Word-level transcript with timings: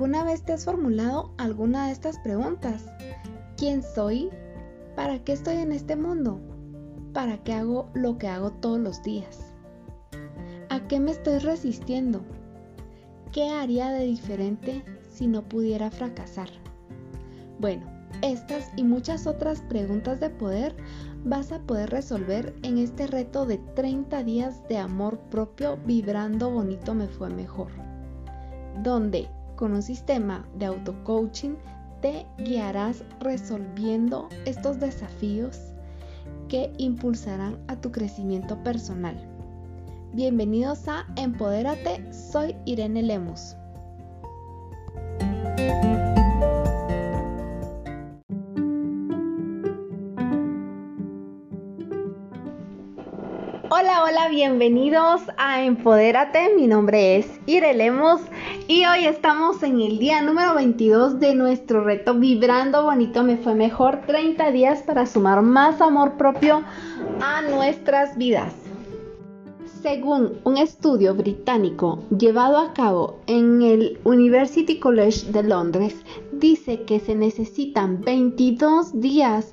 ¿Alguna 0.00 0.24
vez 0.24 0.42
te 0.42 0.54
has 0.54 0.64
formulado 0.64 1.34
alguna 1.36 1.84
de 1.84 1.92
estas 1.92 2.18
preguntas? 2.20 2.86
¿Quién 3.58 3.82
soy? 3.82 4.30
¿Para 4.96 5.22
qué 5.22 5.34
estoy 5.34 5.56
en 5.56 5.72
este 5.72 5.94
mundo? 5.94 6.40
¿Para 7.12 7.36
qué 7.44 7.52
hago 7.52 7.90
lo 7.92 8.16
que 8.16 8.26
hago 8.26 8.50
todos 8.50 8.80
los 8.80 9.02
días? 9.02 9.52
¿A 10.70 10.88
qué 10.88 11.00
me 11.00 11.10
estoy 11.10 11.36
resistiendo? 11.36 12.22
¿Qué 13.30 13.50
haría 13.50 13.90
de 13.90 14.06
diferente 14.06 14.82
si 15.10 15.26
no 15.26 15.42
pudiera 15.42 15.90
fracasar? 15.90 16.48
Bueno, 17.58 17.84
estas 18.22 18.72
y 18.76 18.84
muchas 18.84 19.26
otras 19.26 19.60
preguntas 19.60 20.18
de 20.18 20.30
poder 20.30 20.74
vas 21.26 21.52
a 21.52 21.58
poder 21.58 21.90
resolver 21.90 22.54
en 22.62 22.78
este 22.78 23.06
reto 23.06 23.44
de 23.44 23.58
30 23.58 24.22
días 24.24 24.66
de 24.66 24.78
amor 24.78 25.18
propio 25.28 25.76
vibrando 25.84 26.50
bonito 26.50 26.94
me 26.94 27.06
fue 27.06 27.28
mejor, 27.28 27.68
donde 28.82 29.28
con 29.60 29.74
un 29.74 29.82
sistema 29.82 30.42
de 30.54 30.64
auto-coaching 30.64 31.54
te 32.00 32.26
guiarás 32.38 33.04
resolviendo 33.20 34.30
estos 34.46 34.80
desafíos 34.80 35.60
que 36.48 36.72
impulsarán 36.78 37.58
a 37.68 37.76
tu 37.76 37.92
crecimiento 37.92 38.56
personal. 38.64 39.14
Bienvenidos 40.14 40.88
a 40.88 41.04
Empodérate, 41.16 42.10
soy 42.10 42.56
Irene 42.64 43.02
Lemus. 43.02 43.54
Hola, 53.72 54.02
hola, 54.04 54.28
bienvenidos 54.30 55.20
a 55.36 55.62
Empodérate. 55.62 56.54
Mi 56.56 56.66
nombre 56.66 57.18
es 57.18 57.40
Irelemos 57.46 58.20
y 58.70 58.86
hoy 58.86 59.04
estamos 59.04 59.64
en 59.64 59.80
el 59.80 59.98
día 59.98 60.22
número 60.22 60.54
22 60.54 61.18
de 61.18 61.34
nuestro 61.34 61.82
reto 61.82 62.14
Vibrando 62.14 62.84
Bonito 62.84 63.24
Me 63.24 63.36
Fue 63.36 63.56
Mejor 63.56 64.02
30 64.06 64.52
días 64.52 64.84
para 64.84 65.06
sumar 65.06 65.42
más 65.42 65.80
amor 65.80 66.12
propio 66.12 66.62
a 67.20 67.42
nuestras 67.42 68.16
vidas. 68.16 68.54
Según 69.82 70.34
un 70.44 70.56
estudio 70.56 71.16
británico 71.16 72.04
llevado 72.16 72.58
a 72.58 72.72
cabo 72.72 73.18
en 73.26 73.60
el 73.60 73.98
University 74.04 74.78
College 74.78 75.32
de 75.32 75.42
Londres, 75.42 75.96
dice 76.30 76.82
que 76.82 77.00
se 77.00 77.16
necesitan 77.16 78.02
22 78.02 79.00
días 79.00 79.52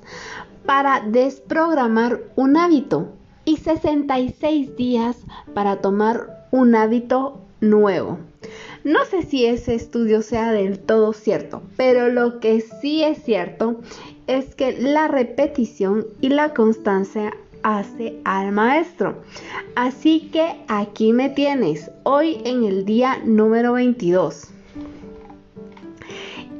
para 0.64 1.00
desprogramar 1.00 2.20
un 2.36 2.56
hábito 2.56 3.08
y 3.44 3.56
66 3.56 4.76
días 4.76 5.16
para 5.54 5.80
tomar 5.80 6.46
un 6.52 6.76
hábito 6.76 7.40
nuevo. 7.60 8.18
No 8.84 9.04
sé 9.04 9.22
si 9.22 9.46
ese 9.46 9.74
estudio 9.74 10.22
sea 10.22 10.52
del 10.52 10.78
todo 10.78 11.12
cierto, 11.12 11.62
pero 11.76 12.08
lo 12.08 12.40
que 12.40 12.60
sí 12.60 13.02
es 13.02 13.22
cierto 13.22 13.80
es 14.26 14.54
que 14.54 14.72
la 14.78 15.08
repetición 15.08 16.06
y 16.20 16.28
la 16.28 16.54
constancia 16.54 17.34
hace 17.62 18.16
al 18.24 18.52
maestro. 18.52 19.16
Así 19.74 20.28
que 20.32 20.56
aquí 20.68 21.12
me 21.12 21.28
tienes, 21.28 21.90
hoy 22.04 22.38
en 22.44 22.64
el 22.64 22.84
día 22.84 23.18
número 23.24 23.74
22. 23.74 24.48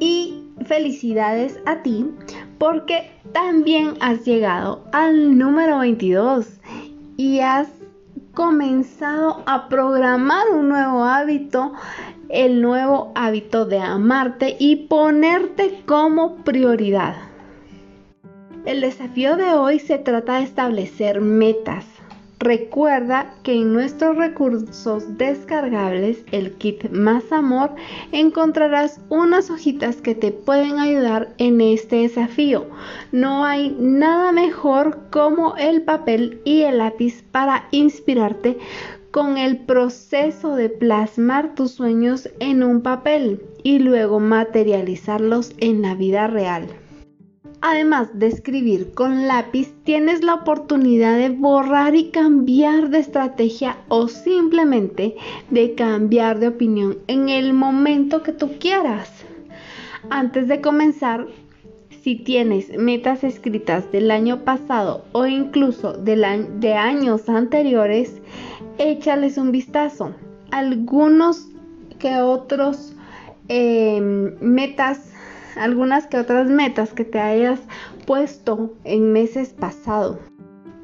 Y 0.01 0.45
felicidades 0.67 1.59
a 1.67 1.83
ti 1.83 2.07
porque 2.59 3.11
también 3.33 3.95
has 4.01 4.25
llegado 4.25 4.85
al 4.93 5.39
número 5.39 5.79
22 5.79 6.47
y 7.17 7.41
has 7.41 7.69
comenzado 8.39 9.43
a 9.47 9.69
programar 9.69 10.49
un 10.53 10.69
nuevo 10.69 11.03
hábito, 11.03 11.73
el 12.29 12.63
nuevo 12.63 13.11
hábito 13.17 13.65
de 13.65 13.81
amarte 13.81 14.55
y 14.61 14.87
ponerte 14.87 15.83
como 15.87 16.37
prioridad. 16.45 17.17
El 18.65 18.81
desafío 18.81 19.37
de 19.37 19.55
hoy 19.55 19.81
se 19.81 19.99
trata 19.99 20.37
de 20.37 20.45
establecer 20.45 21.21
metas 21.21 21.85
Recuerda 22.41 23.35
que 23.43 23.53
en 23.53 23.73
nuestros 23.73 24.17
recursos 24.17 25.19
descargables, 25.19 26.25
el 26.31 26.53
kit 26.53 26.89
Más 26.91 27.33
Amor, 27.33 27.75
encontrarás 28.13 29.01
unas 29.09 29.51
hojitas 29.51 29.97
que 29.97 30.15
te 30.15 30.31
pueden 30.31 30.79
ayudar 30.79 31.35
en 31.39 31.61
este 31.61 31.97
desafío. 31.97 32.67
No 33.11 33.45
hay 33.45 33.77
nada 33.81 34.31
mejor 34.31 35.09
como 35.11 35.57
el 35.57 35.83
papel 35.83 36.41
y 36.45 36.63
el 36.63 36.79
lápiz 36.79 37.25
para 37.33 37.67
inspirarte 37.73 38.57
con 39.11 39.37
el 39.37 39.59
proceso 39.59 40.55
de 40.55 40.69
plasmar 40.69 41.57
tus 41.57 41.73
sueños 41.73 42.29
en 42.39 42.63
un 42.63 42.83
papel 42.83 43.43
y 43.65 43.81
luego 43.81 44.21
materializarlos 44.21 45.55
en 45.59 45.83
la 45.83 45.97
vida 45.97 46.29
real. 46.29 46.69
Además 47.61 48.11
de 48.15 48.29
escribir 48.29 48.95
con 48.95 49.27
lápiz, 49.27 49.75
tienes 49.83 50.23
la 50.23 50.35
oportunidad 50.35 51.17
de 51.17 51.31
borrar 51.31 51.97
y 51.97 52.11
cambiar 52.11 52.91
de 52.91 52.99
estrategia 52.99 53.79
o 53.89 54.07
simplemente 54.07 55.17
de 55.51 55.75
cambiar 55.75 56.39
de 56.39 56.49
opinión 56.49 56.99
en 57.09 57.29
el 57.29 57.55
momento 57.55 58.23
que 58.23 58.33
tú 58.33 58.59
quieras. 58.61 59.11
Antes 60.09 60.47
de 60.47 60.61
comenzar, 60.61 61.27
si 62.03 62.15
tienes 62.15 62.71
metas 62.79 63.25
escritas 63.25 63.91
del 63.91 64.13
año 64.13 64.45
pasado 64.45 65.05
o 65.11 65.27
incluso 65.27 65.95
de, 65.95 66.75
años 66.75 67.29
anteriores, 67.29 68.23
échales 68.79 69.37
un 69.37 69.51
vistazo. 69.51 70.15
Algunos 70.53 71.49
que 71.99 72.21
otros 72.21 72.95
em, 73.49 74.37
metas 74.41 75.08
algunas 75.59 76.07
que 76.07 76.19
otras 76.19 76.49
metas 76.49 76.93
que 76.93 77.05
te 77.05 77.19
hayas 77.19 77.61
puesto 78.07 78.73
en 78.85 79.13
meses 79.13 79.51
pasados 79.51 80.19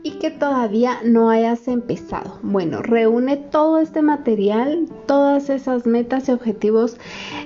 y 0.02 0.18
que 0.18 0.30
todavía 0.30 0.98
no 1.02 1.30
hayas 1.30 1.66
empezado. 1.66 2.38
Bueno, 2.42 2.82
reúne 2.82 3.38
todo 3.38 3.78
este 3.78 4.02
material, 4.02 4.86
todas 5.06 5.48
esas 5.48 5.86
metas 5.86 6.28
y 6.28 6.32
objetivos 6.32 6.98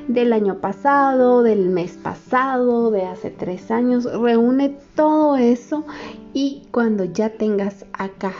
del 0.09 0.33
año 0.33 0.61
pasado, 0.61 1.44
del 1.44 1.69
mes 1.69 1.93
pasado, 1.93 2.91
de 2.91 3.03
hace 3.05 3.31
tres 3.31 3.71
años. 3.71 4.05
Reúne 4.12 4.77
todo 4.97 5.37
eso 5.37 5.84
y 6.34 6.67
cuando 6.72 7.05
ya 7.05 7.31
tengas 7.31 7.87
acá 7.93 8.33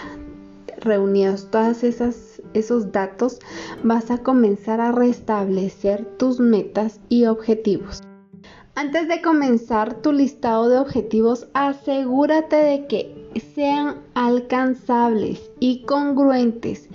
reunidos 0.81 1.49
todas 1.51 1.85
esas 1.85 2.43
esos 2.55 2.93
datos, 2.93 3.39
vas 3.85 4.11
a 4.11 4.19
comenzar 4.19 4.81
a 4.81 4.93
restablecer 4.93 6.05
tus 6.17 6.41
metas 6.41 7.01
y 7.09 7.27
objetivos. 7.27 8.03
Antes 8.81 9.09
de 9.09 9.21
comenzar 9.21 10.03
tu 10.03 10.13
listado 10.13 10.69
de 10.69 10.79
objetivos, 10.79 11.49
asegúrate 11.53 12.55
de 12.55 12.87
que 12.87 13.29
sean 13.53 13.97
alcanzables 14.15 15.51
y 15.59 15.83
congruentes, 15.83 16.89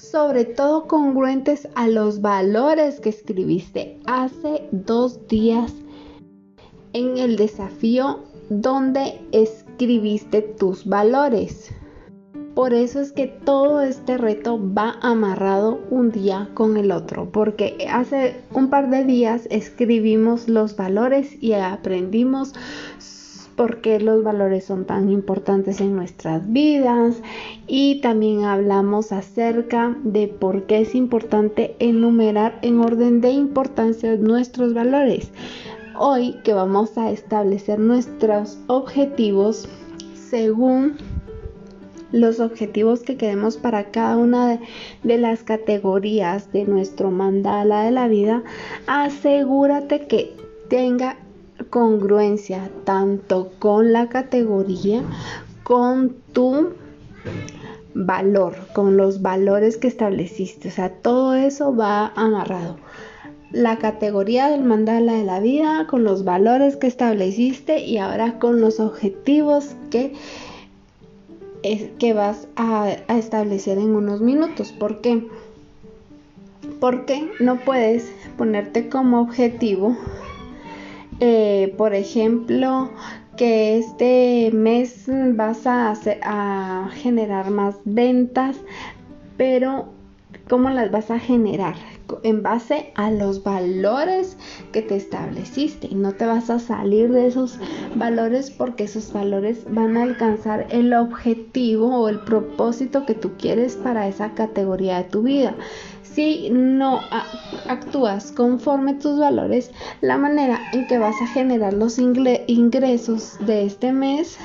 sobre 0.00 0.44
todo 0.44 0.86
congruentes 0.86 1.66
a 1.74 1.88
los 1.88 2.20
valores 2.20 3.00
que 3.00 3.08
escribiste 3.08 3.98
hace 4.06 4.68
dos 4.70 5.26
días 5.26 5.74
en 6.92 7.18
el 7.18 7.34
desafío 7.34 8.20
donde 8.48 9.20
escribiste 9.32 10.42
tus 10.42 10.86
valores. 10.86 11.72
Por 12.54 12.74
eso 12.74 13.00
es 13.00 13.12
que 13.12 13.26
todo 13.26 13.80
este 13.80 14.18
reto 14.18 14.58
va 14.58 14.96
amarrado 15.02 15.80
un 15.90 16.10
día 16.10 16.48
con 16.54 16.76
el 16.76 16.90
otro, 16.90 17.30
porque 17.30 17.86
hace 17.90 18.36
un 18.52 18.70
par 18.70 18.90
de 18.90 19.04
días 19.04 19.46
escribimos 19.50 20.48
los 20.48 20.76
valores 20.76 21.42
y 21.42 21.52
aprendimos 21.52 22.54
por 23.60 23.82
qué 23.82 24.00
los 24.00 24.24
valores 24.24 24.64
son 24.64 24.86
tan 24.86 25.10
importantes 25.10 25.82
en 25.82 25.94
nuestras 25.94 26.50
vidas 26.50 27.20
y 27.66 28.00
también 28.00 28.44
hablamos 28.44 29.12
acerca 29.12 29.96
de 30.02 30.28
por 30.28 30.64
qué 30.64 30.80
es 30.80 30.94
importante 30.94 31.76
enumerar 31.78 32.58
en 32.62 32.80
orden 32.80 33.20
de 33.20 33.32
importancia 33.32 34.16
nuestros 34.16 34.72
valores. 34.72 35.30
Hoy 35.98 36.36
que 36.42 36.54
vamos 36.54 36.96
a 36.96 37.10
establecer 37.10 37.78
nuestros 37.78 38.58
objetivos 38.66 39.68
según 40.14 40.96
los 42.12 42.40
objetivos 42.40 43.00
que 43.00 43.16
queremos 43.16 43.56
para 43.56 43.90
cada 43.90 44.16
una 44.16 44.60
de, 45.02 45.18
las 45.18 45.42
categorías 45.42 46.52
de 46.52 46.64
nuestro 46.64 47.10
mandala 47.10 47.82
de 47.82 47.90
la 47.90 48.08
vida, 48.08 48.42
asegúrate 48.86 50.06
que 50.06 50.34
tenga 50.68 51.16
congruencia 51.70 52.70
tanto 52.84 53.52
con 53.58 53.92
la 53.92 54.08
categoría, 54.08 55.02
con 55.62 56.16
tu 56.32 56.70
valor, 57.94 58.54
con 58.72 58.96
los 58.96 59.22
valores 59.22 59.76
que 59.76 59.88
estableciste. 59.88 60.68
O 60.68 60.70
sea, 60.70 60.90
todo 60.90 61.34
eso 61.34 61.74
va 61.74 62.12
amarrado. 62.16 62.76
La 63.52 63.78
categoría 63.78 64.48
del 64.48 64.62
mandala 64.62 65.14
de 65.14 65.24
la 65.24 65.40
vida, 65.40 65.86
con 65.88 66.04
los 66.04 66.24
valores 66.24 66.76
que 66.76 66.86
estableciste 66.86 67.80
y 67.80 67.98
ahora 67.98 68.38
con 68.38 68.60
los 68.60 68.78
objetivos 68.78 69.74
que 69.90 70.14
que 71.62 72.12
vas 72.12 72.48
a, 72.56 72.90
establecer 73.08 73.78
en 73.78 73.94
unos 73.94 74.20
minutos. 74.20 74.72
¿Por 74.72 75.00
qué? 75.00 75.26
Porque 76.78 77.30
no 77.40 77.56
puedes 77.56 78.10
ponerte 78.36 78.88
como 78.88 79.20
objetivo, 79.20 79.96
eh, 81.20 81.74
por 81.76 81.94
ejemplo, 81.94 82.90
que 83.36 83.78
este 83.78 84.50
mes 84.52 85.04
vas 85.34 85.66
a, 85.66 85.94
a 86.22 86.88
generar 86.94 87.50
más 87.50 87.76
ventas, 87.84 88.56
pero 89.36 89.88
¿cómo 90.48 90.70
las 90.70 90.90
vas 90.90 91.10
a 91.10 91.18
generar? 91.18 91.74
En 92.22 92.42
base 92.42 92.92
a 92.94 93.10
los 93.10 93.42
valores 93.42 94.36
que 94.72 94.82
te 94.82 94.96
estableciste 94.96 95.88
y 95.90 95.94
no 95.94 96.12
te 96.12 96.26
vas 96.26 96.50
a 96.50 96.58
salir 96.58 97.10
de 97.10 97.26
esos 97.26 97.58
valores 97.94 98.50
porque 98.50 98.84
esos 98.84 99.12
valores 99.12 99.64
van 99.68 99.96
a 99.96 100.02
alcanzar 100.02 100.66
el 100.70 100.92
objetivo 100.94 102.02
o 102.02 102.08
el 102.08 102.20
propósito 102.20 103.06
que 103.06 103.14
tú 103.14 103.32
quieres 103.38 103.76
para 103.76 104.08
esa 104.08 104.34
categoría 104.34 104.98
de 104.98 105.04
tu 105.04 105.22
vida. 105.22 105.54
Si 106.02 106.50
no 106.50 107.00
actúas 107.68 108.32
conforme 108.32 108.94
tus 108.94 109.18
valores, 109.20 109.70
la 110.00 110.18
manera 110.18 110.58
en 110.72 110.86
que 110.88 110.98
vas 110.98 111.14
a 111.22 111.26
generar 111.28 111.72
los 111.72 111.98
ingresos 111.98 113.36
de 113.46 113.64
este 113.64 113.92
mes 113.92 114.36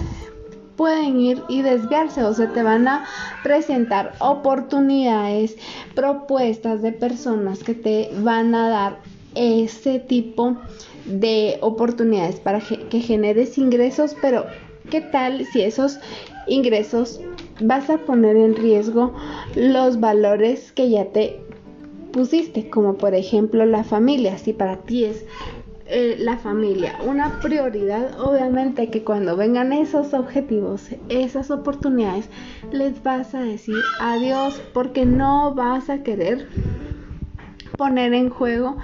pueden 0.76 1.20
ir 1.20 1.44
y 1.48 1.62
desviarse 1.62 2.24
o 2.24 2.34
se 2.34 2.48
te 2.48 2.64
van 2.64 2.88
a 2.88 3.06
presentar 3.44 4.14
oportunidades, 4.20 5.56
propuestas 5.94 6.82
de 6.82 6.92
personas 6.92 7.64
que 7.64 7.74
te 7.74 8.10
van 8.20 8.54
a 8.56 8.70
dar 8.70 9.00
ese 9.36 10.00
tipo 10.00 10.56
de 11.06 11.58
oportunidades 11.62 12.40
para 12.40 12.60
que 12.60 13.00
generes 13.00 13.58
ingresos, 13.58 14.16
pero 14.22 14.46
¿qué 14.90 15.02
tal 15.02 15.46
si 15.46 15.62
esos 15.62 16.00
ingresos 16.48 17.20
vas 17.62 17.90
a 17.90 17.98
poner 17.98 18.36
en 18.36 18.56
riesgo 18.56 19.14
los 19.56 20.00
valores 20.00 20.72
que 20.72 20.90
ya 20.90 21.06
te 21.06 21.40
pusiste, 22.12 22.70
como 22.70 22.96
por 22.96 23.14
ejemplo 23.14 23.66
la 23.66 23.84
familia, 23.84 24.38
si 24.38 24.54
para 24.54 24.78
ti 24.78 25.04
es 25.04 25.26
eh, 25.88 26.16
la 26.20 26.38
familia. 26.38 26.98
Una 27.06 27.40
prioridad, 27.42 28.20
obviamente 28.20 28.90
que 28.90 29.04
cuando 29.04 29.38
vengan 29.38 29.72
esos 29.72 30.14
objetivos, 30.14 30.90
esas 31.10 31.52
oportunidades, 31.52 32.30
les 32.72 33.04
vas 33.04 33.36
a 33.36 33.42
decir 33.42 33.76
adiós 34.00 34.62
porque 34.74 35.06
no 35.06 35.54
vas 35.54 35.90
a 35.90 36.02
querer 36.02 36.48
poner 37.78 38.14
en 38.14 38.30
juego 38.30 38.78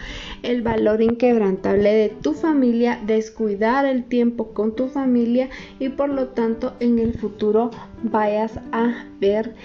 el 0.44 0.62
valor 0.62 1.02
inquebrantable 1.02 1.94
de 1.94 2.10
tu 2.10 2.34
familia, 2.34 3.00
descuidar 3.06 3.86
el 3.86 4.04
tiempo 4.06 4.54
con 4.54 4.76
tu 4.76 4.88
familia 4.88 5.50
y 5.80 5.90
por 5.90 6.10
lo 6.10 6.30
tanto 6.30 6.74
en 6.80 7.00
el 7.00 7.14
futuro 7.14 7.72
vayas 8.04 8.60
a 8.72 9.06
ver 9.20 9.56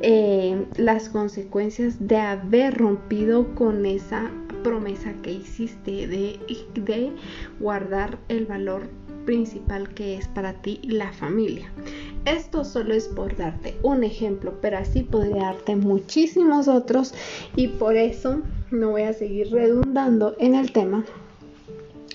eh, 0.00 0.66
las 0.76 1.08
consecuencias 1.08 2.06
de 2.06 2.16
haber 2.16 2.76
rompido 2.76 3.54
con 3.54 3.86
esa 3.86 4.30
promesa 4.62 5.14
que 5.22 5.32
hiciste 5.32 6.06
de, 6.06 6.38
de 6.74 7.12
guardar 7.60 8.18
el 8.28 8.46
valor 8.46 8.88
principal 9.24 9.88
que 9.94 10.16
es 10.16 10.28
para 10.28 10.54
ti 10.54 10.80
la 10.84 11.12
familia. 11.12 11.70
Esto 12.24 12.64
solo 12.64 12.94
es 12.94 13.08
por 13.08 13.36
darte 13.36 13.76
un 13.82 14.02
ejemplo, 14.02 14.54
pero 14.60 14.78
así 14.78 15.02
podría 15.02 15.44
darte 15.44 15.76
muchísimos 15.76 16.68
otros 16.68 17.14
y 17.54 17.68
por 17.68 17.96
eso 17.96 18.40
no 18.70 18.90
voy 18.90 19.02
a 19.02 19.12
seguir 19.12 19.50
redundando 19.50 20.34
en 20.38 20.54
el 20.54 20.72
tema. 20.72 21.04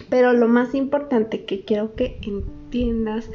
Pero 0.10 0.33
lo 0.33 0.48
más 0.48 0.75
importante 0.75 1.45
que 1.45 1.63
quiero 1.63 1.95
que 1.95 2.19
entiendas 2.22 3.30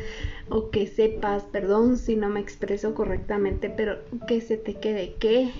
o 0.48 0.70
que 0.70 0.86
sepas, 0.86 1.44
perdón 1.44 1.96
si 1.96 2.16
no 2.16 2.28
me 2.28 2.40
expreso 2.40 2.94
correctamente, 2.94 3.70
pero 3.70 3.98
que 4.26 4.40
se 4.40 4.56
te 4.56 4.74
quede 4.74 5.14
que 5.18 5.50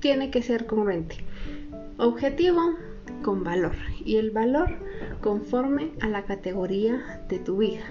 tiene 0.00 0.30
que 0.30 0.42
ser 0.42 0.66
congruente. 0.66 1.16
Objetivo 1.98 2.74
con 3.22 3.44
valor 3.44 3.74
y 4.04 4.16
el 4.16 4.30
valor 4.30 4.70
conforme 5.20 5.90
a 6.00 6.08
la 6.08 6.24
categoría 6.24 7.24
de 7.28 7.38
tu 7.38 7.58
vida 7.58 7.84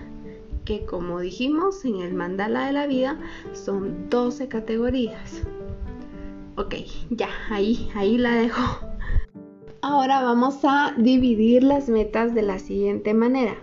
que 0.65 0.85
como 0.85 1.19
dijimos 1.19 1.83
en 1.85 2.01
el 2.01 2.13
mandala 2.13 2.67
de 2.67 2.73
la 2.73 2.87
vida 2.87 3.17
son 3.53 4.09
12 4.09 4.47
categorías. 4.47 5.41
Ok 6.57 6.75
ya 7.09 7.29
ahí 7.49 7.89
ahí 7.95 8.17
la 8.17 8.35
dejo. 8.35 8.61
Ahora 9.81 10.21
vamos 10.21 10.59
a 10.63 10.93
dividir 10.97 11.63
las 11.63 11.89
metas 11.89 12.35
de 12.35 12.43
la 12.43 12.59
siguiente 12.59 13.13
manera 13.13 13.55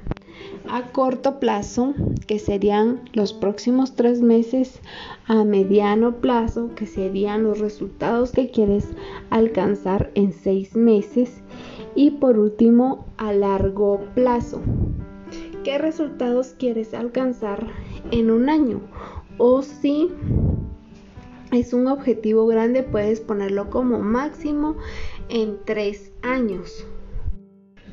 a 0.70 0.92
corto 0.92 1.40
plazo, 1.40 1.94
que 2.26 2.38
serían 2.38 3.00
los 3.12 3.32
próximos 3.32 3.94
tres 3.94 4.20
meses, 4.20 4.80
a 5.26 5.44
mediano 5.44 6.16
plazo, 6.16 6.74
que 6.74 6.86
serían 6.86 7.42
los 7.44 7.58
resultados 7.58 8.32
que 8.32 8.50
quieres 8.50 8.88
alcanzar 9.30 10.10
en 10.14 10.32
seis 10.32 10.76
meses, 10.76 11.42
y 11.94 12.12
por 12.12 12.38
último, 12.38 13.06
a 13.16 13.32
largo 13.32 14.00
plazo, 14.14 14.60
qué 15.64 15.78
resultados 15.78 16.54
quieres 16.58 16.94
alcanzar 16.94 17.66
en 18.10 18.30
un 18.30 18.48
año, 18.48 18.80
o 19.38 19.62
si 19.62 20.10
es 21.50 21.72
un 21.72 21.86
objetivo 21.86 22.46
grande, 22.46 22.82
puedes 22.82 23.20
ponerlo 23.20 23.70
como 23.70 24.00
máximo 24.00 24.76
en 25.28 25.58
tres 25.64 26.12
años. 26.22 26.86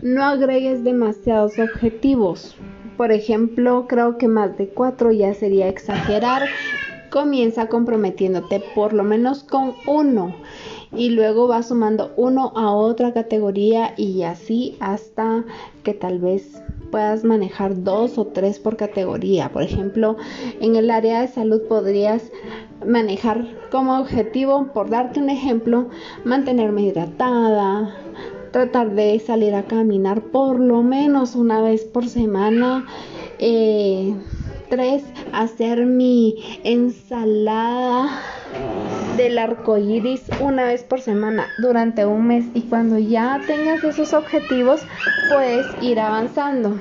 No 0.02 0.24
agregues 0.24 0.84
demasiados 0.84 1.58
objetivos. 1.58 2.56
Por 2.98 3.12
ejemplo, 3.12 3.86
creo 3.88 4.18
que 4.18 4.28
más 4.28 4.58
de 4.58 4.70
cuatro 4.70 5.12
ya 5.12 5.34
sería 5.34 5.68
exagerar. 5.68 6.44
Comienza 7.10 7.68
comprometiéndote 7.68 8.62
por 8.74 8.94
lo 8.94 9.04
menos 9.04 9.44
con 9.44 9.74
uno 9.88 10.36
y 10.92 11.10
luego 11.10 11.48
va 11.48 11.64
sumando 11.64 12.14
uno 12.18 12.54
a 12.56 12.72
otra 12.72 13.14
categoría 13.14 13.94
y 13.98 14.24
así 14.24 14.78
hasta 14.80 15.44
que 15.84 15.94
tal 15.94 16.20
vez 16.20 16.62
puedas 16.92 17.24
manejar 17.24 17.84
dos 17.84 18.18
o 18.18 18.26
tres 18.28 18.60
por 18.60 18.78
categoría. 18.78 19.52
Por 19.52 19.64
ejemplo, 19.64 20.18
en 20.62 20.76
el 20.76 20.92
área 20.92 21.22
de 21.22 21.28
salud 21.28 21.62
podrías 21.68 22.32
manejar 22.86 23.46
como 23.72 24.00
objetivo, 24.00 24.68
por 24.74 24.90
darte 24.90 25.20
un 25.20 25.30
ejemplo, 25.30 25.90
mantenerme 26.24 26.84
hidratada, 26.84 27.96
tratar 28.56 28.92
de 28.92 29.20
salir 29.20 29.54
a 29.54 29.64
caminar 29.64 30.22
por 30.22 30.62
lo 30.62 30.82
menos 30.82 31.36
una 31.36 31.62
vez 31.62 31.84
por 31.84 32.08
semana. 32.08 32.86
Eh, 33.38 34.16
tres, 34.70 35.04
hacer 35.34 35.86
mi 35.86 36.38
ensalada 36.64 38.08
del 39.18 39.40
arco 39.40 39.78
iris 39.78 40.22
una 40.40 40.64
vez 40.64 40.84
por 40.84 41.02
semana 41.02 41.48
durante 41.58 42.06
un 42.06 42.28
mes. 42.28 42.46
Y 42.54 42.62
cuando 42.62 42.98
ya 42.98 43.42
tengas 43.46 43.84
esos 43.84 44.14
objetivos, 44.14 44.80
puedes 45.28 45.68
ir 45.82 46.00
avanzando. 46.00 46.80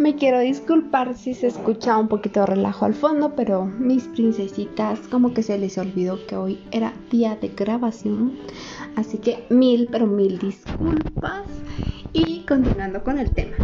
Me 0.00 0.16
quiero 0.16 0.40
disculpar 0.40 1.14
si 1.14 1.34
se 1.34 1.48
escucha 1.48 1.98
un 1.98 2.08
poquito 2.08 2.40
de 2.40 2.46
relajo 2.46 2.86
al 2.86 2.94
fondo, 2.94 3.36
pero 3.36 3.66
mis 3.66 4.04
princesitas 4.04 4.98
como 5.00 5.34
que 5.34 5.42
se 5.42 5.58
les 5.58 5.76
olvidó 5.76 6.26
que 6.26 6.38
hoy 6.38 6.58
era 6.70 6.94
día 7.10 7.36
de 7.36 7.48
grabación. 7.48 8.38
Así 8.96 9.18
que 9.18 9.44
mil, 9.50 9.88
pero 9.92 10.06
mil 10.06 10.38
disculpas. 10.38 11.44
Y 12.14 12.46
continuando 12.48 13.04
con 13.04 13.18
el 13.18 13.30
tema. 13.30 13.58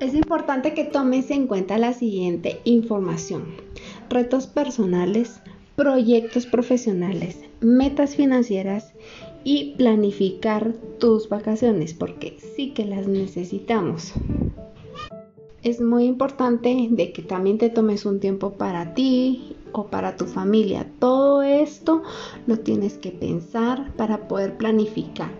Es 0.00 0.14
importante 0.14 0.72
que 0.72 0.84
tomes 0.84 1.30
en 1.30 1.46
cuenta 1.46 1.76
la 1.76 1.92
siguiente 1.92 2.62
información. 2.64 3.48
Retos 4.08 4.46
personales, 4.46 5.42
proyectos 5.76 6.46
profesionales, 6.46 7.40
metas 7.60 8.16
financieras 8.16 8.94
y 9.44 9.74
planificar 9.76 10.72
tus 10.98 11.28
vacaciones 11.28 11.92
porque 11.92 12.38
sí 12.56 12.72
que 12.72 12.86
las 12.86 13.06
necesitamos 13.06 14.14
es 15.62 15.80
muy 15.80 16.04
importante 16.04 16.88
de 16.90 17.12
que 17.12 17.22
también 17.22 17.58
te 17.58 17.70
tomes 17.70 18.06
un 18.06 18.20
tiempo 18.20 18.52
para 18.52 18.94
ti 18.94 19.56
o 19.72 19.86
para 19.86 20.16
tu 20.16 20.26
familia. 20.26 20.86
Todo 20.98 21.42
esto 21.42 22.02
lo 22.46 22.58
tienes 22.60 22.98
que 22.98 23.10
pensar 23.10 23.92
para 23.96 24.28
poder 24.28 24.56
planificar. 24.56 25.30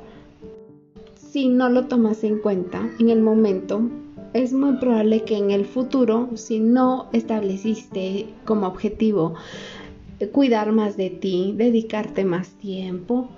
Si 1.14 1.48
no 1.48 1.68
lo 1.68 1.86
tomas 1.86 2.24
en 2.24 2.38
cuenta 2.38 2.90
en 2.98 3.10
el 3.10 3.20
momento, 3.20 3.82
es 4.32 4.52
muy 4.52 4.76
probable 4.76 5.24
que 5.24 5.36
en 5.36 5.50
el 5.50 5.64
futuro, 5.64 6.28
si 6.34 6.58
no 6.58 7.08
estableciste 7.12 8.26
como 8.44 8.66
objetivo 8.66 9.34
cuidar 10.32 10.72
más 10.72 10.96
de 10.96 11.10
ti, 11.10 11.54
dedicarte 11.56 12.24
más 12.24 12.50
tiempo 12.50 13.28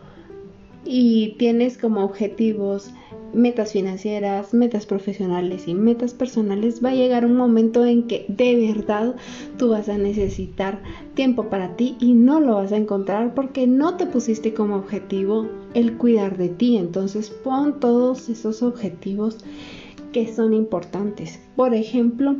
y 0.84 1.34
tienes 1.38 1.76
como 1.76 2.04
objetivos 2.04 2.90
metas 3.32 3.72
financieras, 3.72 4.54
metas 4.54 4.86
profesionales 4.86 5.68
y 5.68 5.74
metas 5.74 6.14
personales, 6.14 6.84
va 6.84 6.90
a 6.90 6.94
llegar 6.94 7.24
un 7.24 7.36
momento 7.36 7.84
en 7.84 8.06
que 8.06 8.26
de 8.28 8.74
verdad 8.74 9.16
tú 9.58 9.70
vas 9.70 9.88
a 9.88 9.98
necesitar 9.98 10.82
tiempo 11.14 11.48
para 11.48 11.76
ti 11.76 11.96
y 12.00 12.14
no 12.14 12.40
lo 12.40 12.54
vas 12.56 12.72
a 12.72 12.76
encontrar 12.76 13.34
porque 13.34 13.66
no 13.66 13.96
te 13.96 14.06
pusiste 14.06 14.54
como 14.54 14.76
objetivo 14.76 15.48
el 15.74 15.96
cuidar 15.96 16.36
de 16.36 16.48
ti. 16.48 16.76
Entonces 16.76 17.30
pon 17.30 17.80
todos 17.80 18.28
esos 18.28 18.62
objetivos 18.62 19.38
que 20.12 20.32
son 20.32 20.54
importantes. 20.54 21.40
Por 21.56 21.74
ejemplo, 21.74 22.36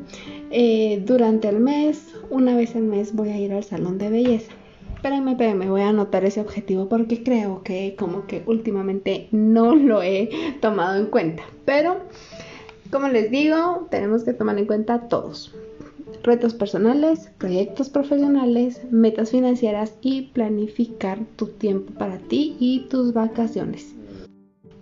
eh, 0.50 1.02
durante 1.06 1.48
el 1.48 1.60
mes, 1.60 2.14
una 2.30 2.56
vez 2.56 2.74
al 2.76 2.82
mes 2.82 3.14
voy 3.14 3.30
a 3.30 3.38
ir 3.38 3.52
al 3.52 3.64
salón 3.64 3.98
de 3.98 4.10
belleza. 4.10 4.52
Espérenme, 5.00 5.30
espérenme, 5.30 5.70
voy 5.70 5.80
a 5.80 5.88
anotar 5.88 6.26
ese 6.26 6.42
objetivo 6.42 6.86
porque 6.86 7.22
creo 7.22 7.62
que 7.62 7.96
como 7.98 8.26
que 8.26 8.42
últimamente 8.44 9.28
no 9.30 9.74
lo 9.74 10.02
he 10.02 10.28
tomado 10.60 11.00
en 11.00 11.06
cuenta. 11.06 11.42
Pero, 11.64 12.00
como 12.90 13.08
les 13.08 13.30
digo, 13.30 13.88
tenemos 13.90 14.24
que 14.24 14.34
tomar 14.34 14.58
en 14.58 14.66
cuenta 14.66 15.08
todos. 15.08 15.54
Retos 16.22 16.52
personales, 16.52 17.30
proyectos 17.38 17.88
profesionales, 17.88 18.82
metas 18.90 19.30
financieras 19.30 19.94
y 20.02 20.32
planificar 20.34 21.20
tu 21.36 21.46
tiempo 21.46 21.94
para 21.94 22.18
ti 22.18 22.58
y 22.60 22.80
tus 22.90 23.14
vacaciones. 23.14 23.94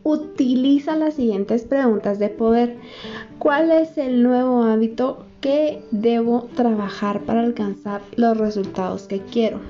Utiliza 0.02 0.96
las 0.96 1.14
siguientes 1.14 1.62
preguntas 1.62 2.18
de 2.18 2.28
poder. 2.28 2.76
¿Cuál 3.38 3.70
es 3.70 3.96
el 3.96 4.25
nuevo 4.25 4.64
hábito 4.64 5.26
que 5.40 5.80
debo 5.92 6.48
trabajar 6.56 7.20
para 7.20 7.42
alcanzar 7.42 8.00
los 8.16 8.37
resultados 8.37 9.06
que 9.06 9.20
quiero? 9.20 9.60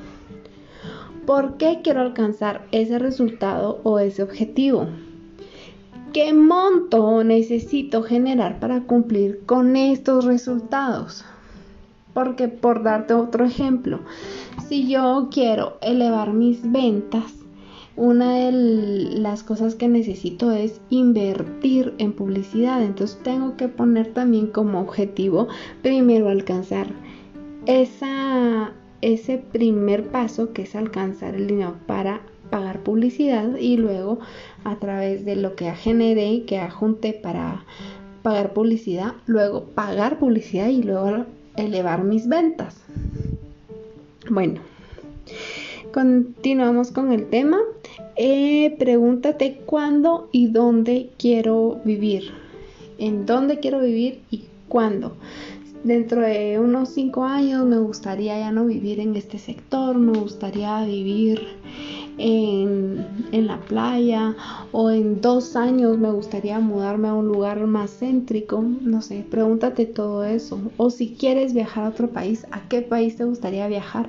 ¿Por 1.29 1.59
qué 1.59 1.81
quiero 1.85 2.01
alcanzar 2.01 2.67
ese 2.73 2.99
resultado 2.99 3.81
o 3.83 3.99
ese 3.99 4.23
objetivo? 4.23 4.87
¿Qué 6.15 6.33
monto 6.33 7.23
necesito 7.23 8.03
generar 8.03 8.59
para 8.61 8.85
cumplir 8.85 9.43
con 9.45 9.77
estos 9.77 10.25
resultados? 10.25 11.27
Porque 12.15 12.49
por 12.49 12.83
darte 12.83 13.13
otro 13.13 13.45
ejemplo, 13.45 14.01
si 14.69 14.89
yo 14.89 15.29
quiero 15.31 15.77
elevar 15.83 16.33
mis 16.33 16.63
ventas, 16.73 17.35
una 17.95 18.33
de 18.37 18.53
las 19.21 19.43
cosas 19.43 19.75
que 19.75 19.87
necesito 19.87 20.51
es 20.53 20.81
invertir 20.89 21.93
en 21.99 22.15
publicidad. 22.15 22.83
Entonces 22.83 23.19
tengo 23.23 23.55
que 23.59 23.69
poner 23.69 24.15
también 24.15 24.47
como 24.47 24.81
objetivo 24.81 25.49
primero 25.83 26.31
alcanzar 26.31 26.87
esa 27.67 28.73
ese 29.01 29.39
primer 29.39 30.05
paso 30.09 30.53
que 30.53 30.63
es 30.63 30.75
alcanzar 30.75 31.35
el 31.35 31.47
dinero 31.47 31.77
para 31.87 32.21
pagar 32.51 32.81
publicidad 32.83 33.57
y 33.57 33.77
luego 33.77 34.19
a 34.65 34.77
través 34.77 35.25
de 35.25 35.37
lo 35.37 35.55
que 35.55 35.71
generé 35.73 36.33
y 36.33 36.41
que 36.43 36.59
ajunté 36.59 37.13
para 37.13 37.65
pagar 38.23 38.53
publicidad, 38.53 39.15
luego 39.27 39.65
pagar 39.65 40.19
publicidad 40.19 40.69
y 40.69 40.83
luego 40.83 41.27
elevar 41.57 42.05
mis 42.05 42.29
ventas. 42.29 42.77
Bueno, 44.31 44.61
continuamos 45.93 46.91
con 46.91 47.13
el 47.13 47.27
tema. 47.27 47.59
Eh, 48.17 48.75
pregúntate 48.79 49.61
cuándo 49.65 50.29
y 50.33 50.49
dónde 50.49 51.11
quiero 51.19 51.81
vivir. 51.85 52.33
En 52.99 53.27
dónde 53.27 53.61
quiero 53.61 53.81
vivir 53.81 54.23
y 54.31 54.45
cuándo 54.69 55.17
dentro 55.89 56.21
de 56.21 56.61
unos 56.61 56.91
cinco 56.91 57.25
años 57.25 57.65
me 57.65 57.79
gustaría 57.79 58.39
ya 58.39 58.53
no 58.53 58.67
vivir 58.67 59.01
en 59.01 59.17
este 59.17 59.39
sector, 59.39 59.97
me 59.97 60.19
gustaría 60.19 60.85
vivir 60.85 61.49
en, 62.19 63.07
en, 63.33 63.47
la 63.47 63.59
playa 63.61 64.37
o 64.71 64.91
en 64.91 65.23
dos 65.23 65.57
años 65.57 65.97
me 65.97 66.11
gustaría 66.11 66.61
mudarme 66.61 67.09
a 67.09 67.15
un 67.15 67.27
lugar 67.27 67.67
más 67.67 67.91
céntrico, 67.99 68.63
no 68.63 69.01
sé, 69.01 69.25
pregúntate 69.31 69.87
todo 69.87 70.25
eso. 70.25 70.61
O 70.77 70.91
si 70.91 71.15
quieres 71.15 71.55
viajar 71.55 71.85
a 71.85 71.89
otro 71.89 72.11
país, 72.11 72.47
¿a 72.51 72.69
qué 72.69 72.83
país 72.83 73.17
te 73.17 73.25
gustaría 73.25 73.67
viajar? 73.67 74.09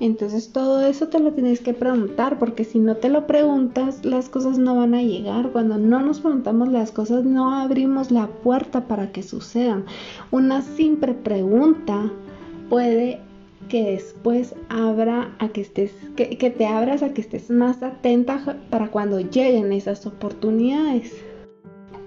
Entonces 0.00 0.50
todo 0.50 0.80
eso 0.86 1.08
te 1.08 1.20
lo 1.20 1.32
tienes 1.32 1.60
que 1.60 1.74
preguntar 1.74 2.38
porque 2.38 2.64
si 2.64 2.78
no 2.78 2.96
te 2.96 3.10
lo 3.10 3.26
preguntas 3.26 4.02
las 4.02 4.30
cosas 4.30 4.58
no 4.58 4.74
van 4.74 4.94
a 4.94 5.02
llegar. 5.02 5.50
Cuando 5.52 5.76
no 5.76 6.00
nos 6.00 6.20
preguntamos 6.20 6.68
las 6.68 6.90
cosas 6.90 7.24
no 7.24 7.54
abrimos 7.54 8.10
la 8.10 8.26
puerta 8.26 8.88
para 8.88 9.12
que 9.12 9.22
sucedan. 9.22 9.84
Una 10.30 10.62
simple 10.62 11.12
pregunta 11.12 12.10
puede 12.70 13.20
que 13.68 13.84
después 13.92 14.54
abra 14.70 15.34
a 15.38 15.48
que 15.48 15.60
estés, 15.60 15.92
que, 16.16 16.26
te 16.50 16.66
abras 16.66 17.02
a 17.02 17.12
que 17.12 17.20
estés 17.20 17.50
más 17.50 17.82
atenta 17.82 18.58
para 18.70 18.90
cuando 18.90 19.20
lleguen 19.20 19.70
esas 19.72 20.06
oportunidades. 20.06 21.12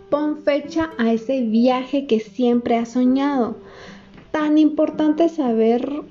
Pon 0.10 0.38
fecha 0.38 0.90
a 0.98 1.14
ese 1.14 1.42
viaje 1.42 2.08
que 2.08 2.20
siempre 2.20 2.76
has 2.76 2.90
soñado. 2.90 3.56
Tan 4.32 4.58
importante 4.58 5.30
saber 5.30 6.04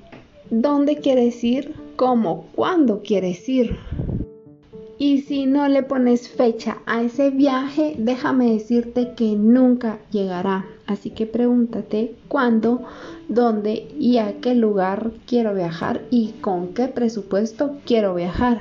dónde 0.53 0.97
quieres 0.97 1.43
ir, 1.43 1.73
cómo, 1.95 2.45
cuándo 2.53 3.01
quieres 3.01 3.49
ir. 3.49 3.75
Y 4.99 5.21
si 5.21 5.47
no 5.47 5.67
le 5.67 5.81
pones 5.81 6.29
fecha 6.29 6.77
a 6.85 7.01
ese 7.01 7.31
viaje, 7.31 7.95
déjame 7.97 8.51
decirte 8.51 9.13
que 9.15 9.35
nunca 9.35 9.97
llegará. 10.11 10.65
Así 10.85 11.09
que 11.09 11.25
pregúntate 11.25 12.15
cuándo, 12.27 12.83
dónde 13.27 13.87
y 13.99 14.17
a 14.19 14.39
qué 14.41 14.53
lugar 14.53 15.11
quiero 15.25 15.55
viajar 15.55 16.03
y 16.11 16.33
con 16.41 16.73
qué 16.75 16.87
presupuesto 16.87 17.77
quiero 17.85 18.13
viajar. 18.13 18.59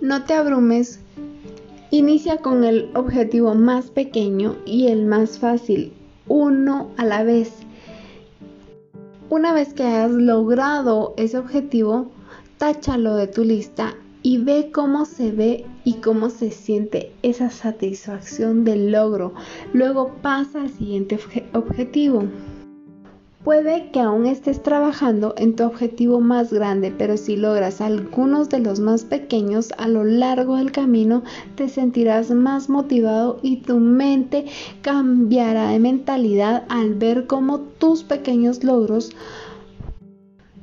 No 0.00 0.24
te 0.24 0.32
abrumes. 0.32 1.00
Inicia 1.90 2.38
con 2.38 2.64
el 2.64 2.90
objetivo 2.94 3.54
más 3.54 3.90
pequeño 3.90 4.56
y 4.64 4.86
el 4.86 5.04
más 5.04 5.38
fácil, 5.38 5.92
uno 6.26 6.88
a 6.96 7.04
la 7.04 7.22
vez. 7.22 7.63
Una 9.36 9.52
vez 9.52 9.74
que 9.74 9.82
hayas 9.82 10.12
logrado 10.12 11.12
ese 11.16 11.38
objetivo, 11.38 12.12
táchalo 12.56 13.16
de 13.16 13.26
tu 13.26 13.42
lista 13.42 13.96
y 14.22 14.38
ve 14.38 14.70
cómo 14.72 15.06
se 15.06 15.32
ve 15.32 15.66
y 15.82 15.94
cómo 15.94 16.30
se 16.30 16.52
siente 16.52 17.12
esa 17.24 17.50
satisfacción 17.50 18.62
del 18.62 18.92
logro. 18.92 19.34
Luego 19.72 20.14
pasa 20.22 20.60
al 20.62 20.70
siguiente 20.70 21.18
objetivo. 21.52 22.28
Puede 23.44 23.90
que 23.90 24.00
aún 24.00 24.24
estés 24.24 24.62
trabajando 24.62 25.34
en 25.36 25.54
tu 25.54 25.64
objetivo 25.64 26.18
más 26.18 26.50
grande, 26.50 26.90
pero 26.96 27.18
si 27.18 27.36
logras 27.36 27.82
algunos 27.82 28.48
de 28.48 28.60
los 28.60 28.80
más 28.80 29.04
pequeños 29.04 29.74
a 29.76 29.86
lo 29.86 30.02
largo 30.02 30.56
del 30.56 30.72
camino, 30.72 31.22
te 31.54 31.68
sentirás 31.68 32.30
más 32.30 32.70
motivado 32.70 33.38
y 33.42 33.58
tu 33.58 33.80
mente 33.80 34.46
cambiará 34.80 35.68
de 35.68 35.78
mentalidad 35.78 36.64
al 36.70 36.94
ver 36.94 37.26
cómo 37.26 37.60
tus 37.60 38.02
pequeños 38.02 38.64
logros 38.64 39.10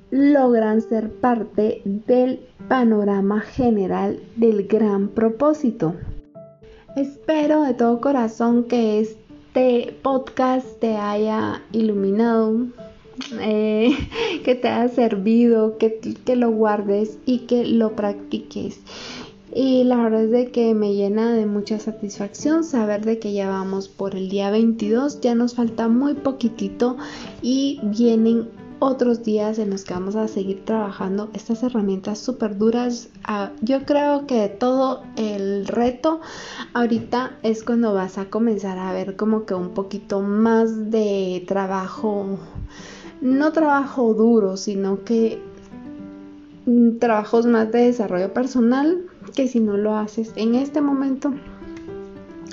logran 0.09 0.81
ser 0.81 1.11
parte 1.11 1.83
del 1.85 2.39
panorama 2.67 3.41
general 3.41 4.19
del 4.37 4.67
gran 4.67 5.09
propósito. 5.09 5.93
Espero 6.95 7.61
de 7.61 7.75
todo 7.75 8.01
corazón 8.01 8.63
que 8.63 8.99
es 8.99 9.20
este 9.53 9.91
podcast 10.01 10.79
te 10.79 10.95
haya 10.95 11.61
iluminado, 11.73 12.67
eh, 13.41 13.89
que 14.45 14.55
te 14.55 14.69
haya 14.69 14.87
servido, 14.87 15.77
que, 15.77 15.99
que 15.99 16.37
lo 16.37 16.51
guardes 16.51 17.17
y 17.25 17.39
que 17.39 17.65
lo 17.65 17.93
practiques. 17.93 18.79
Y 19.53 19.83
la 19.83 19.97
verdad 19.97 20.23
es 20.23 20.31
de 20.31 20.51
que 20.51 20.73
me 20.73 20.93
llena 20.93 21.33
de 21.33 21.45
mucha 21.47 21.79
satisfacción 21.79 22.63
saber 22.63 23.03
de 23.03 23.19
que 23.19 23.33
ya 23.33 23.49
vamos 23.49 23.89
por 23.89 24.15
el 24.15 24.29
día 24.29 24.51
22, 24.51 25.19
ya 25.19 25.35
nos 25.35 25.55
falta 25.55 25.89
muy 25.89 26.13
poquitito 26.13 26.95
y 27.41 27.81
vienen 27.83 28.47
otros 28.81 29.23
días 29.23 29.59
en 29.59 29.69
los 29.69 29.85
que 29.85 29.93
vamos 29.93 30.15
a 30.15 30.27
seguir 30.27 30.65
trabajando 30.65 31.29
estas 31.33 31.61
herramientas 31.61 32.17
súper 32.17 32.57
duras. 32.57 33.09
Ah, 33.23 33.51
yo 33.61 33.85
creo 33.85 34.25
que 34.25 34.49
todo 34.49 35.03
el 35.17 35.67
reto 35.67 36.19
ahorita 36.73 37.37
es 37.43 37.63
cuando 37.63 37.93
vas 37.93 38.17
a 38.17 38.25
comenzar 38.25 38.79
a 38.79 38.91
ver 38.91 39.15
como 39.15 39.45
que 39.45 39.53
un 39.53 39.69
poquito 39.75 40.21
más 40.21 40.89
de 40.89 41.45
trabajo, 41.47 42.39
no 43.21 43.51
trabajo 43.51 44.15
duro, 44.15 44.57
sino 44.57 45.03
que 45.03 45.39
trabajos 46.99 47.45
más 47.45 47.71
de 47.71 47.85
desarrollo 47.85 48.33
personal 48.33 49.05
que 49.35 49.47
si 49.47 49.59
no 49.59 49.77
lo 49.77 49.95
haces 49.95 50.33
en 50.35 50.55
este 50.55 50.81
momento 50.81 51.31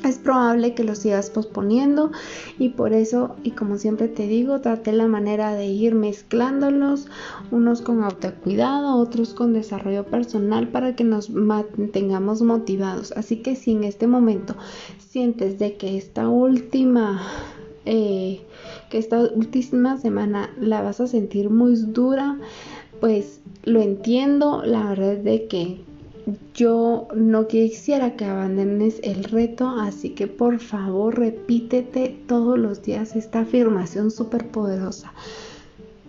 es 0.05 0.19
probable 0.19 0.75
que 0.75 0.85
lo 0.85 0.95
sigas 0.95 1.31
posponiendo 1.31 2.13
y 2.59 2.71
por 2.71 2.93
eso, 2.93 3.37
y 3.43 3.53
como 3.53 3.79
siempre 3.79 4.09
te 4.09 4.27
digo, 4.27 4.61
trate 4.61 4.93
la 4.93 5.07
manera 5.07 5.55
de 5.55 5.67
ir 5.67 5.95
mezclándolos, 5.95 7.07
unos 7.51 7.83
con 7.83 8.03
autocuidado, 8.03 8.97
otros 8.97 9.35
con 9.35 9.53
desarrollo 9.53 10.05
personal 10.05 10.69
para 10.69 10.95
que 10.95 11.05
nos 11.05 11.31
mantengamos 11.31 12.43
motivados. 12.43 13.13
Así 13.13 13.37
que 13.37 13.57
si 13.57 13.73
en 13.73 13.85
este 13.85 14.07
momento 14.07 14.57
sientes 14.99 15.59
de 15.59 15.77
que 15.77 15.97
esta 15.97 16.29
última... 16.29 17.23
Eh, 17.91 18.43
que 18.91 18.99
esta 18.99 19.19
última 19.19 19.97
semana 19.97 20.51
la 20.61 20.83
vas 20.83 21.01
a 21.01 21.07
sentir 21.07 21.49
muy 21.49 21.75
dura, 21.75 22.39
pues 23.01 23.41
lo 23.65 23.81
entiendo, 23.81 24.63
la 24.65 24.91
verdad 24.91 25.15
es 25.15 25.25
de 25.25 25.47
que 25.47 25.88
yo 26.55 27.09
no 27.15 27.47
quisiera 27.47 28.17
que 28.17 28.25
abandones 28.25 29.01
el 29.03 29.25
reto, 29.25 29.69
así 29.69 30.11
que 30.11 30.27
por 30.27 30.59
favor 30.59 31.19
repítete 31.19 32.17
todos 32.27 32.59
los 32.59 32.83
días 32.83 33.17
esta 33.17 33.41
afirmación 33.41 34.11
súper 34.11 34.49
poderosa 34.49 35.13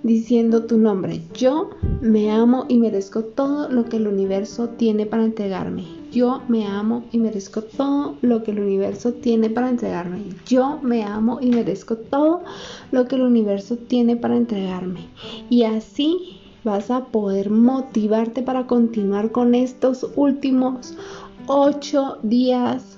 diciendo 0.04 0.66
tu 0.66 0.78
nombre. 0.78 1.22
Yo 1.34 1.72
me 2.02 2.32
amo 2.32 2.66
y 2.68 2.78
merezco 2.78 3.24
todo 3.24 3.70
lo 3.70 3.86
que 3.86 3.98
el 3.98 4.08
universo 4.08 4.70
tiene 4.70 5.06
para 5.06 5.26
entregarme. 5.26 5.86
Yo 6.12 6.42
me 6.48 6.66
amo 6.66 7.04
y 7.12 7.20
merezco 7.20 7.62
todo 7.62 8.16
lo 8.22 8.44
que 8.44 8.52
el 8.52 8.60
universo 8.60 9.14
tiene 9.14 9.50
para 9.50 9.70
entregarme. 9.70 10.24
Yo 10.46 10.80
me 10.82 11.04
amo 11.04 11.40
y 11.42 11.52
merezco 11.52 11.98
todo 11.98 12.44
lo 12.92 13.08
que 13.08 13.16
el 13.16 13.22
universo 13.22 13.76
tiene 13.76 14.16
para 14.16 14.38
entregarme. 14.38 15.02
Y 15.50 15.64
así 15.64 16.39
vas 16.64 16.92
a 16.92 17.06
poder 17.06 17.50
motivarte 17.50 18.42
para 18.42 18.68
continuar 18.68 19.32
con 19.32 19.56
estos 19.56 20.06
últimos 20.16 20.94
ocho 21.48 22.18
días. 22.24 22.98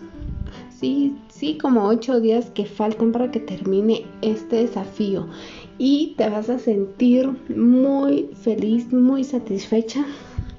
Sí, 0.69 1.15
sí, 1.29 1.57
como 1.57 1.87
ocho 1.87 2.19
días 2.19 2.49
que 2.51 2.65
faltan 2.65 3.11
para 3.11 3.31
que 3.31 3.39
termine 3.39 4.05
este 4.21 4.57
desafío. 4.57 5.27
Y 5.77 6.13
te 6.17 6.29
vas 6.29 6.49
a 6.49 6.59
sentir 6.59 7.29
muy 7.55 8.29
feliz, 8.35 8.91
muy 8.91 9.23
satisfecha. 9.23 10.05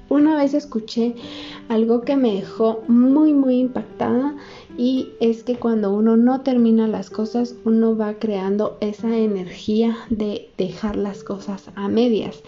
Una 0.09 0.37
vez 0.37 0.53
escuché 0.53 1.15
algo 1.69 2.01
que 2.01 2.15
me 2.15 2.35
dejó 2.35 2.83
muy, 2.87 3.33
muy 3.33 3.59
impactada 3.59 4.35
y 4.77 5.09
es 5.19 5.43
que 5.43 5.55
cuando 5.55 5.93
uno 5.93 6.17
no 6.17 6.41
termina 6.41 6.87
las 6.87 7.09
cosas, 7.09 7.55
uno 7.63 7.95
va 7.95 8.15
creando 8.15 8.77
esa 8.79 9.15
energía 9.15 9.95
de 10.09 10.49
dejar 10.57 10.95
las 10.95 11.23
cosas 11.23 11.69
a 11.75 11.87
medias. 11.87 12.41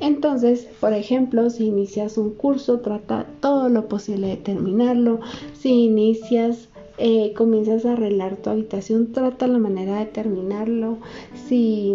Entonces, 0.00 0.66
por 0.80 0.92
ejemplo, 0.92 1.50
si 1.50 1.66
inicias 1.66 2.18
un 2.18 2.30
curso, 2.30 2.80
trata 2.80 3.26
todo 3.40 3.68
lo 3.68 3.88
posible 3.88 4.26
de 4.28 4.36
terminarlo. 4.36 5.20
Si 5.54 5.84
inicias 5.84 6.68
eh, 6.98 7.32
comienzas 7.34 7.86
a 7.86 7.92
arreglar 7.92 8.36
tu 8.36 8.50
habitación, 8.50 9.12
trata 9.12 9.46
la 9.46 9.58
manera 9.58 9.98
de 10.00 10.06
terminarlo. 10.06 10.98
Si 11.46 11.94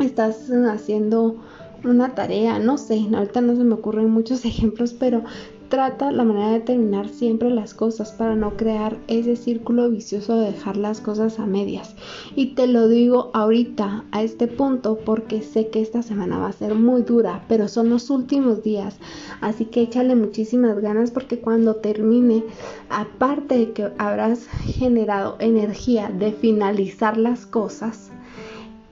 estás 0.00 0.50
haciendo 0.50 1.36
una 1.84 2.16
tarea, 2.16 2.58
no 2.58 2.76
sé, 2.76 3.06
ahorita 3.14 3.40
no 3.40 3.54
se 3.54 3.62
me 3.62 3.74
ocurren 3.74 4.10
muchos 4.10 4.44
ejemplos, 4.44 4.94
pero 4.94 5.22
trata 5.68 6.10
la 6.10 6.24
manera 6.24 6.50
de 6.50 6.60
terminar 6.60 7.08
siempre 7.08 7.50
las 7.50 7.74
cosas 7.74 8.12
para 8.12 8.34
no 8.34 8.56
crear 8.56 8.96
ese 9.06 9.36
círculo 9.36 9.90
vicioso 9.90 10.38
de 10.38 10.52
dejar 10.52 10.76
las 10.76 11.00
cosas 11.00 11.38
a 11.38 11.46
medias. 11.46 11.94
Y 12.34 12.54
te 12.54 12.66
lo 12.66 12.88
digo 12.88 13.30
ahorita, 13.34 14.04
a 14.10 14.22
este 14.22 14.46
punto, 14.46 14.98
porque 15.04 15.42
sé 15.42 15.68
que 15.68 15.80
esta 15.80 16.02
semana 16.02 16.38
va 16.38 16.48
a 16.48 16.52
ser 16.52 16.74
muy 16.74 17.02
dura, 17.02 17.44
pero 17.48 17.68
son 17.68 17.90
los 17.90 18.10
últimos 18.10 18.62
días. 18.62 18.98
Así 19.40 19.66
que 19.66 19.82
échale 19.82 20.14
muchísimas 20.14 20.80
ganas 20.80 21.10
porque 21.10 21.40
cuando 21.40 21.76
termine, 21.76 22.44
aparte 22.88 23.58
de 23.58 23.72
que 23.72 23.88
habrás 23.98 24.46
generado 24.46 25.36
energía 25.38 26.08
de 26.08 26.32
finalizar 26.32 27.16
las 27.16 27.46
cosas, 27.46 28.10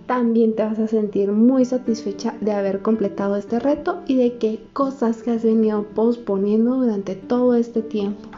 también 0.07 0.55
te 0.55 0.63
vas 0.63 0.79
a 0.79 0.87
sentir 0.87 1.33
muy 1.33 1.65
satisfecha 1.65 2.35
de 2.41 2.53
haber 2.53 2.83
completado 2.83 3.37
este 3.37 3.59
reto 3.59 4.03
y 4.07 4.17
de 4.17 4.39
que 4.39 4.61
cosas 4.73 5.23
que 5.23 5.33
has 5.33 5.45
venido 5.45 5.83
posponiendo 5.83 6.77
durante 6.77 7.15
todo 7.15 7.55
este 7.55 7.83
tiempo, 7.83 8.29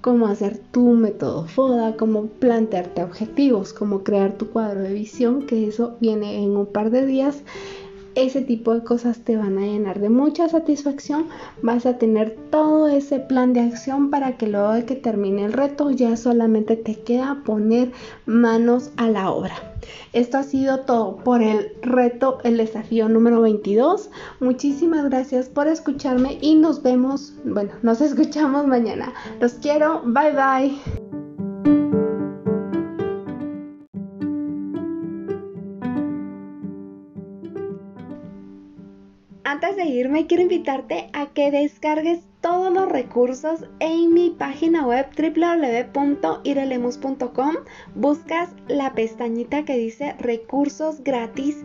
como 0.00 0.26
hacer 0.26 0.58
tu 0.70 0.92
método 0.92 1.46
FODA, 1.46 1.96
como 1.96 2.26
plantearte 2.26 3.02
objetivos, 3.02 3.72
como 3.72 4.02
crear 4.02 4.38
tu 4.38 4.48
cuadro 4.48 4.80
de 4.80 4.94
visión, 4.94 5.46
que 5.46 5.68
eso 5.68 5.96
viene 6.00 6.42
en 6.42 6.56
un 6.56 6.66
par 6.66 6.90
de 6.90 7.04
días 7.04 7.42
ese 8.14 8.40
tipo 8.40 8.74
de 8.74 8.82
cosas 8.82 9.20
te 9.20 9.36
van 9.36 9.58
a 9.58 9.66
llenar 9.66 10.00
de 10.00 10.08
mucha 10.08 10.48
satisfacción. 10.48 11.26
Vas 11.62 11.86
a 11.86 11.98
tener 11.98 12.36
todo 12.50 12.88
ese 12.88 13.20
plan 13.20 13.52
de 13.52 13.60
acción 13.60 14.10
para 14.10 14.36
que 14.36 14.48
luego 14.48 14.72
de 14.72 14.84
que 14.84 14.96
termine 14.96 15.44
el 15.44 15.52
reto 15.52 15.92
ya 15.92 16.16
solamente 16.16 16.76
te 16.76 16.96
queda 16.96 17.42
poner 17.44 17.92
manos 18.26 18.90
a 18.96 19.08
la 19.08 19.30
obra. 19.30 19.67
Esto 20.12 20.38
ha 20.38 20.42
sido 20.42 20.80
todo 20.80 21.16
por 21.16 21.42
el 21.42 21.72
reto, 21.82 22.38
el 22.44 22.56
desafío 22.56 23.08
número 23.08 23.40
22. 23.40 24.10
Muchísimas 24.40 25.04
gracias 25.04 25.48
por 25.48 25.66
escucharme 25.66 26.38
y 26.40 26.54
nos 26.54 26.82
vemos, 26.82 27.34
bueno, 27.44 27.72
nos 27.82 28.00
escuchamos 28.00 28.66
mañana. 28.66 29.12
Los 29.40 29.54
quiero, 29.54 30.02
bye 30.04 30.32
bye. 30.32 31.07
Quiero 39.98 40.42
invitarte 40.42 41.10
a 41.12 41.26
que 41.26 41.50
descargues 41.50 42.20
todos 42.40 42.72
los 42.72 42.88
recursos 42.88 43.64
en 43.80 44.14
mi 44.14 44.30
página 44.30 44.86
web 44.86 45.08
www.irelemus.com. 45.16 47.56
Buscas 47.96 48.50
la 48.68 48.94
pestañita 48.94 49.64
que 49.64 49.76
dice 49.76 50.14
recursos 50.20 51.02
gratis. 51.02 51.56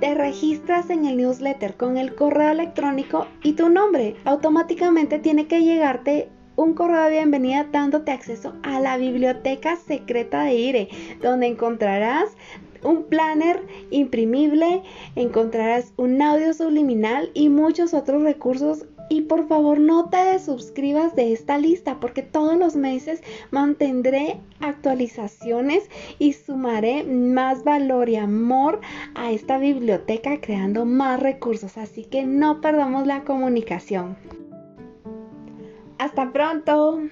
Te 0.00 0.14
registras 0.14 0.88
en 0.88 1.04
el 1.04 1.18
newsletter 1.18 1.76
con 1.76 1.98
el 1.98 2.14
correo 2.14 2.52
electrónico 2.52 3.26
y 3.42 3.52
tu 3.52 3.68
nombre. 3.68 4.16
Automáticamente 4.24 5.18
tiene 5.18 5.46
que 5.46 5.60
llegarte 5.60 6.30
un 6.56 6.72
correo 6.72 7.04
de 7.04 7.10
bienvenida 7.10 7.68
dándote 7.70 8.12
acceso 8.12 8.54
a 8.62 8.80
la 8.80 8.96
biblioteca 8.96 9.76
secreta 9.76 10.44
de 10.44 10.54
IRE, 10.54 10.88
donde 11.20 11.48
encontrarás 11.48 12.34
un 12.82 13.04
planner 13.04 13.62
imprimible, 13.90 14.82
encontrarás 15.16 15.92
un 15.96 16.20
audio 16.22 16.52
subliminal 16.54 17.30
y 17.34 17.48
muchos 17.48 17.94
otros 17.94 18.22
recursos 18.22 18.86
y 19.08 19.20
por 19.20 19.46
favor 19.46 19.78
no 19.78 20.08
te 20.08 20.16
desuscribas 20.16 21.14
de 21.14 21.34
esta 21.34 21.58
lista 21.58 22.00
porque 22.00 22.22
todos 22.22 22.56
los 22.56 22.76
meses 22.76 23.22
mantendré 23.50 24.40
actualizaciones 24.60 25.90
y 26.18 26.32
sumaré 26.32 27.04
más 27.04 27.62
valor 27.62 28.08
y 28.08 28.16
amor 28.16 28.80
a 29.14 29.30
esta 29.30 29.58
biblioteca 29.58 30.40
creando 30.40 30.86
más 30.86 31.20
recursos. 31.20 31.76
Así 31.76 32.04
que 32.04 32.24
no 32.24 32.62
perdamos 32.62 33.06
la 33.06 33.22
comunicación. 33.24 34.16
Hasta 35.98 36.32
pronto. 36.32 37.02